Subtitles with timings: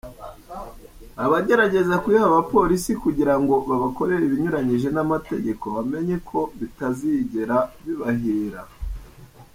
[1.25, 8.61] Abagerageza kuyiha abapolisi kugira ngo babakorere ibinyuranyije n’amategeko bamenye ko bitazigera bibahira.